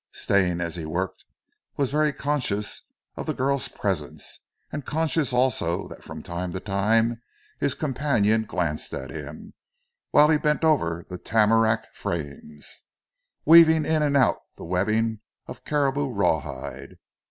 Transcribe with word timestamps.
Stane, 0.13 0.59
as 0.61 0.77
he 0.77 0.83
worked, 0.87 1.25
was 1.77 1.91
very 1.91 2.11
conscious 2.11 2.81
of 3.15 3.27
the 3.27 3.35
girl's 3.35 3.67
presence, 3.67 4.39
and 4.71 4.83
conscious 4.83 5.31
also 5.31 5.87
that 5.89 6.03
from 6.03 6.23
time 6.23 6.53
to 6.53 6.59
time 6.59 7.21
his 7.59 7.75
companion 7.75 8.45
glanced 8.45 8.95
at 8.95 9.11
him, 9.11 9.53
whilst 10.11 10.31
he 10.31 10.39
bent 10.39 10.63
over 10.63 11.05
the 11.07 11.19
tamarack 11.19 11.93
frames, 11.93 12.81
weaving 13.45 13.85
in 13.85 14.01
and 14.01 14.17
out 14.17 14.37
the 14.57 14.65
webbing 14.65 15.19
of 15.45 15.63
caribou 15.65 16.11
raw 16.11 16.39
hide. 16.39 16.97